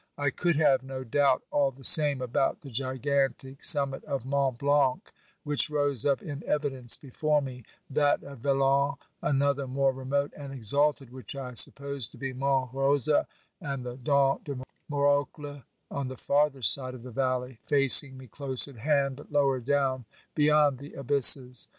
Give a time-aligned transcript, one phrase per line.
[0.17, 5.11] I could have no doubt all the same about the gigantic summit of Mont Blanc,
[5.43, 11.11] which rose up in evidence before me; that of Velan; another more remote and exalted,
[11.13, 13.27] which I suppose to be Mont Rosa;
[13.61, 14.57] and the Dent de
[14.89, 19.59] Morcle on the farther side of the valley, facing me close at hand, but lower
[19.59, 21.67] down, be yond the abysses.